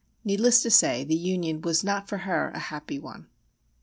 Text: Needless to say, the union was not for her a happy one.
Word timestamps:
Needless 0.23 0.63
to 0.63 0.71
say, 0.71 1.03
the 1.03 1.13
union 1.13 1.61
was 1.61 1.83
not 1.83 2.07
for 2.09 2.17
her 2.17 2.49
a 2.55 2.57
happy 2.59 2.97
one. 2.97 3.27